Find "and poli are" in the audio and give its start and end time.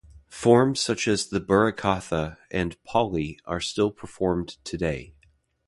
2.49-3.59